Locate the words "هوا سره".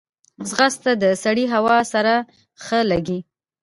1.53-2.13